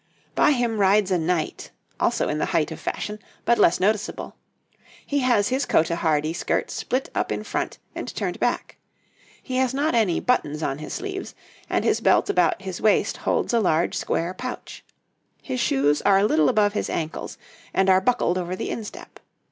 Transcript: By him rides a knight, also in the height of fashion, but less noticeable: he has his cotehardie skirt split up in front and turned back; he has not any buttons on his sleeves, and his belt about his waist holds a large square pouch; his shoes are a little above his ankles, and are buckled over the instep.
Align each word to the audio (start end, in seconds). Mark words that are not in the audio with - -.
By 0.33 0.53
him 0.53 0.79
rides 0.79 1.11
a 1.11 1.19
knight, 1.19 1.69
also 1.99 2.27
in 2.27 2.39
the 2.39 2.47
height 2.57 2.71
of 2.71 2.79
fashion, 2.79 3.19
but 3.45 3.59
less 3.59 3.79
noticeable: 3.79 4.35
he 5.05 5.19
has 5.19 5.49
his 5.49 5.67
cotehardie 5.67 6.33
skirt 6.33 6.71
split 6.71 7.11
up 7.13 7.31
in 7.31 7.43
front 7.43 7.77
and 7.93 8.07
turned 8.15 8.39
back; 8.39 8.77
he 9.43 9.57
has 9.57 9.75
not 9.75 9.93
any 9.93 10.19
buttons 10.19 10.63
on 10.63 10.79
his 10.79 10.93
sleeves, 10.95 11.35
and 11.69 11.85
his 11.85 12.01
belt 12.01 12.31
about 12.31 12.63
his 12.63 12.81
waist 12.81 13.17
holds 13.17 13.53
a 13.53 13.59
large 13.59 13.93
square 13.95 14.33
pouch; 14.33 14.83
his 15.39 15.59
shoes 15.59 16.01
are 16.01 16.17
a 16.17 16.25
little 16.25 16.49
above 16.49 16.73
his 16.73 16.89
ankles, 16.89 17.37
and 17.71 17.87
are 17.87 18.01
buckled 18.01 18.39
over 18.39 18.55
the 18.55 18.71
instep. 18.71 19.19